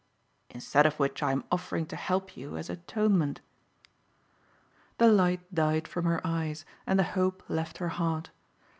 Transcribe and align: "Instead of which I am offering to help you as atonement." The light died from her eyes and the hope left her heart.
"Instead 0.49 0.87
of 0.87 0.95
which 0.95 1.21
I 1.21 1.31
am 1.31 1.43
offering 1.51 1.85
to 1.85 1.95
help 1.95 2.35
you 2.35 2.57
as 2.57 2.71
atonement." 2.71 3.39
The 4.97 5.07
light 5.07 5.53
died 5.53 5.87
from 5.87 6.05
her 6.05 6.19
eyes 6.25 6.65
and 6.87 6.97
the 6.97 7.03
hope 7.03 7.43
left 7.47 7.77
her 7.77 7.89
heart. 7.89 8.31